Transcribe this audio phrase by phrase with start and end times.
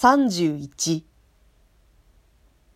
[0.00, 1.02] 31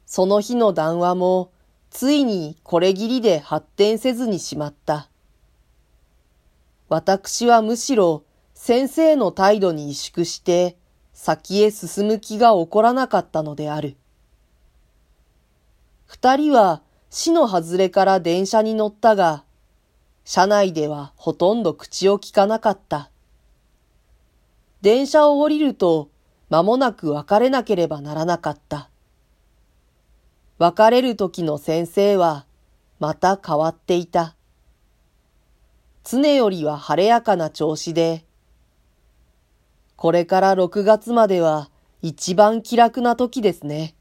[0.05, 1.53] その日の談話も
[1.89, 5.09] ついにこれぎりで発展せずにしまった。
[6.91, 10.77] 私はむしろ先生の態度に萎縮して
[11.15, 13.97] 先へ進む気が起こらなかったのである。
[16.05, 19.45] 二人は死の外れから電車に乗ったが、
[20.27, 23.11] 車内ではほとんど口を聞かなかった。
[24.83, 26.11] 電車を降りると
[26.51, 28.91] 間もなく別れなければならなかった。
[30.59, 32.47] 別れる時の先生は
[33.01, 34.37] また変わっていた。
[36.05, 38.25] 常よりは晴れやかな調子で、
[39.97, 41.71] これから6月までは
[42.03, 43.95] 一番気楽な時ですね。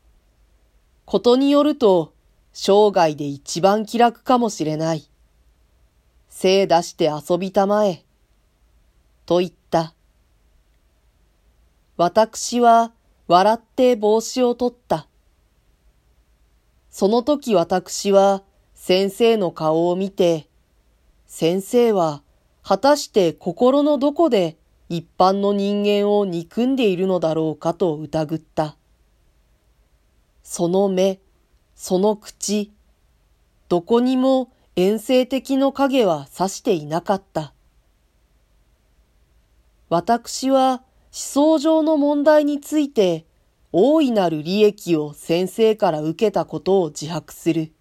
[1.05, 2.13] ことによると、
[2.51, 5.09] 生涯で一番気楽かもしれない。
[6.29, 8.03] 精出して遊びたまえ。
[9.25, 9.62] と言った。
[11.95, 12.91] 私は
[13.27, 15.07] 笑って帽子を取った。
[16.89, 20.47] その時私は先生の顔を見て、
[21.27, 22.21] 先生は
[22.63, 24.57] 果たして心のどこで
[24.89, 28.75] 一般の人間を憎んでいるのだろうかと疑った。
[30.43, 31.19] その目、
[31.75, 32.71] その口、
[33.69, 37.53] どこにも遠征的の影は指していなかった。
[39.89, 40.83] 私は
[41.15, 43.27] 思想上の問題について
[43.71, 47.71] 大いなる利益を先生から受けたことを自白する。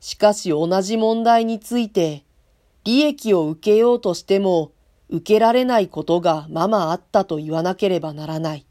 [0.00, 2.24] しかし同じ問題について
[2.82, 4.72] 利益を受けようとしても
[5.10, 8.66] 受けられないことがままあったと言わなければならない。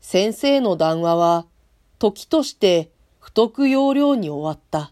[0.00, 1.46] 先生の談話は
[2.00, 2.90] 時として
[3.20, 4.90] 不得要領に終わった。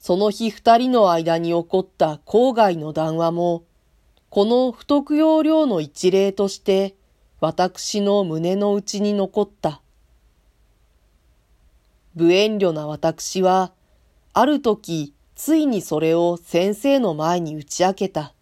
[0.00, 3.62] その日二人の間に起こった郊外の談話も
[4.34, 6.96] この不得要領の一例として、
[7.38, 9.80] 私の胸の内に残った。
[12.16, 13.70] 無遠慮な私は、
[14.32, 18.34] ある時、ついにそれを先生の前に打ち明けた。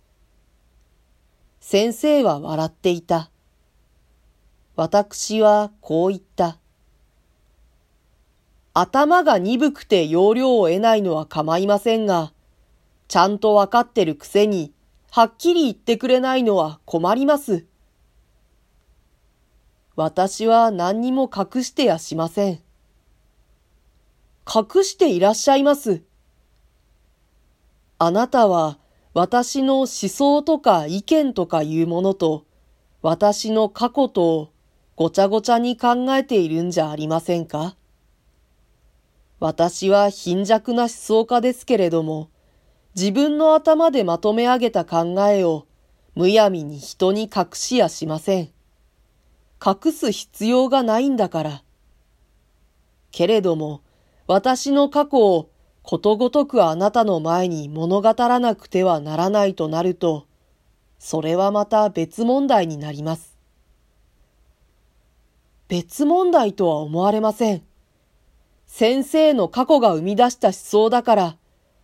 [1.60, 3.30] 先生は笑っていた。
[4.76, 6.56] 私はこう言った。
[8.72, 12.32] 頭が鈍くて要領を得ないのは構いませんが、
[13.08, 14.72] ちゃんとわかってるくせに
[15.14, 17.66] はっきり言ってくれないのは困ります。
[19.94, 22.60] 私は何にも隠してやしません。
[24.48, 26.02] 隠していらっしゃいます。
[27.98, 28.78] あなたは
[29.12, 32.46] 私の思想とか意見とかいうものと
[33.02, 34.50] 私の過去と
[34.96, 37.76] ごちゃごちゃに考えているんじゃありませんか？
[39.40, 42.30] 私は貧弱な思想家ですけれども、
[42.94, 45.66] 自分の頭でまとめ上げた考えを
[46.14, 48.50] むやみに人に隠しやしません。
[49.64, 51.62] 隠す必要がないんだから。
[53.10, 53.80] けれども、
[54.26, 55.48] 私の過去を
[55.82, 60.26] ことごとくあなたの前に物語らなくてはならないとなると、
[60.98, 63.38] それはまた別問題になります。
[65.68, 67.62] 別問題とは思われません。
[68.66, 71.36] 先生の過去が生み出した思想だから、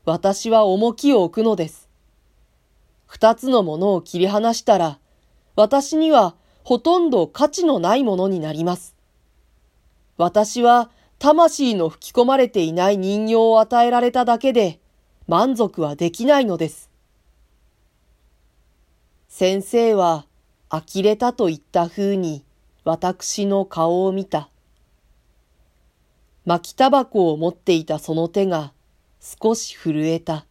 [0.09, 1.87] 私は重きを置くのです。
[3.05, 4.99] 二つのものを切り離したら、
[5.55, 8.97] 私にはほとんど価値のないものになります。
[10.17, 10.89] 私は
[11.19, 14.81] 魂の吹き込まれていない人形を与えられただけで
[15.27, 16.91] 満足はできないのです。
[19.29, 20.25] 先生は
[20.71, 22.47] 呆れたと言った風に
[22.83, 24.49] 私の顔を見た。
[26.47, 28.73] 巻きタバコを持っていたその手が
[29.43, 30.47] 少し震えた。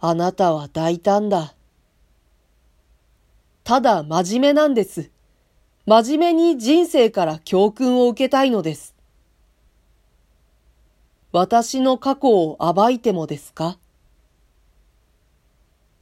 [0.00, 1.54] あなたは大胆だ。
[3.62, 5.10] ただ真面目なんです。
[5.84, 8.94] 真面目に人生から教訓を受けたいのです。
[11.30, 13.78] 私の過去を暴いてもですか？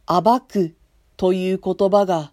[0.06, 0.76] 暴く
[1.16, 2.30] という言葉が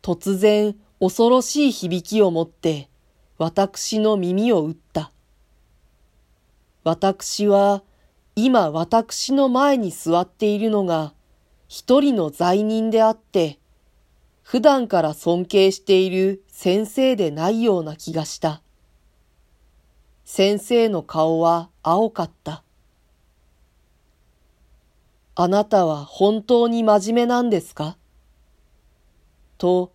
[0.00, 2.88] 突然恐ろしい響きを持って
[3.36, 5.12] 私の耳を打った。
[6.86, 7.82] 私は
[8.36, 11.14] 今私の前に座っているのが
[11.66, 13.58] 一人の罪人であって、
[14.44, 18.62] 普段から尊敬している先生でないような気がした。
[20.24, 22.62] 先生の顔は青かった。
[25.34, 27.96] あなたは本当に真面目なんですか？
[29.58, 29.90] と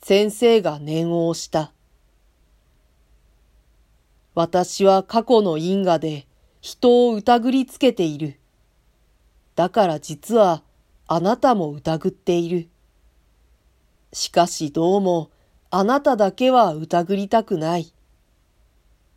[0.00, 1.72] 先生が念を押した。
[4.38, 6.28] 私は過去の因果で
[6.60, 8.38] 人を疑りつけている。
[9.56, 10.62] だから実は
[11.08, 12.68] あなたも疑っている。
[14.12, 15.32] しかしどうも、
[15.70, 17.92] あなただけは疑りたくない。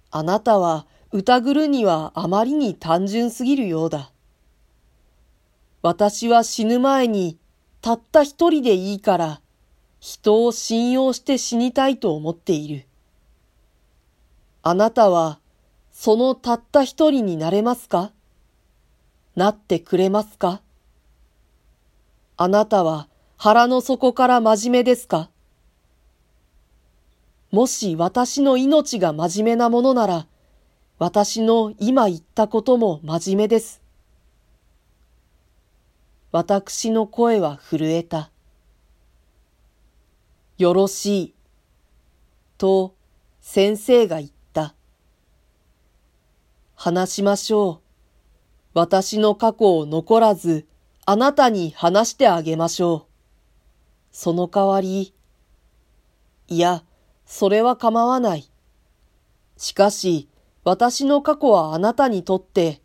[0.10, 4.12] あなたは疑るにはあまりに単純すぎるようだ。
[5.84, 7.38] 私は死ぬ前に
[7.82, 9.42] たった一人でいいから
[10.00, 12.88] 人を信用して死にたいと思っている。
[14.64, 15.40] あなたは
[15.92, 18.12] そのたった一人になれますか？
[19.36, 20.62] なってくれますか？
[22.38, 25.30] あなたは腹の底から真面目ですか？
[27.52, 30.28] もし私の命が真面目なものなら、
[31.00, 33.82] 私の今言ったことも真面目です。
[36.32, 38.30] 私の声は震えた。
[40.58, 41.34] よろしい。
[42.58, 42.94] と
[43.42, 44.41] 先生が言った。
[46.84, 47.80] 話しましょう。
[48.74, 50.66] 私の過去を残らず、
[51.06, 53.06] あなたに話してあげましょう。
[54.12, 55.14] その代わり、
[56.48, 56.84] いや、
[57.24, 58.50] それは構わない。
[59.58, 60.28] しかし、
[60.64, 62.82] 私の過去はあなたにとって、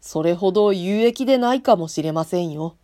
[0.00, 2.78] それほど有益でないかもしれませんよ。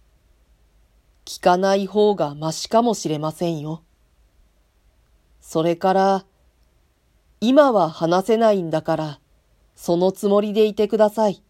[1.25, 3.83] 聞かない方がましかもしれませんよ。
[5.41, 6.27] それから、
[7.41, 9.22] 今は話せないんだから、
[9.83, 11.43] そのつもりでいてください。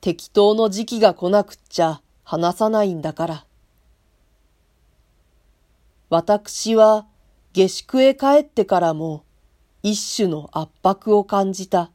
[0.00, 3.44] 適当の時期が来なくっちゃ話さないんだから。
[6.10, 7.06] 私は
[7.54, 9.24] 下宿へ帰ってからも
[9.82, 11.90] 一種の圧迫を感じた。